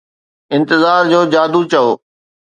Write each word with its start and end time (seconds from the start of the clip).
انتظار 0.55 1.01
جو 1.11 1.19
جادو 1.33 1.61
چئو 1.71 1.89